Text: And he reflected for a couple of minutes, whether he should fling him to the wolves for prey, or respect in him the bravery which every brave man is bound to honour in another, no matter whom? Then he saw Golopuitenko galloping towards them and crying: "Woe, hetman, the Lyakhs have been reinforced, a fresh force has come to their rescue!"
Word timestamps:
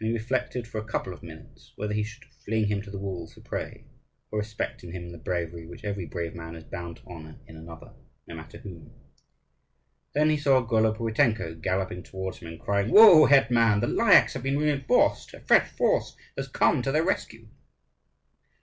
And 0.00 0.06
he 0.06 0.14
reflected 0.14 0.66
for 0.66 0.78
a 0.78 0.84
couple 0.86 1.12
of 1.12 1.22
minutes, 1.22 1.74
whether 1.76 1.92
he 1.92 2.02
should 2.02 2.24
fling 2.24 2.68
him 2.68 2.80
to 2.80 2.90
the 2.90 2.96
wolves 2.98 3.34
for 3.34 3.42
prey, 3.42 3.84
or 4.30 4.38
respect 4.38 4.82
in 4.82 4.92
him 4.92 5.12
the 5.12 5.18
bravery 5.18 5.66
which 5.66 5.84
every 5.84 6.06
brave 6.06 6.34
man 6.34 6.54
is 6.56 6.64
bound 6.64 6.96
to 6.96 7.06
honour 7.06 7.36
in 7.46 7.54
another, 7.54 7.92
no 8.26 8.34
matter 8.34 8.56
whom? 8.56 8.90
Then 10.14 10.30
he 10.30 10.38
saw 10.38 10.66
Golopuitenko 10.66 11.60
galloping 11.60 12.02
towards 12.02 12.38
them 12.40 12.48
and 12.48 12.58
crying: 12.58 12.88
"Woe, 12.90 13.26
hetman, 13.26 13.80
the 13.80 13.88
Lyakhs 13.88 14.32
have 14.32 14.42
been 14.42 14.56
reinforced, 14.56 15.34
a 15.34 15.40
fresh 15.40 15.70
force 15.72 16.16
has 16.38 16.48
come 16.48 16.80
to 16.80 16.90
their 16.90 17.04
rescue!" 17.04 17.46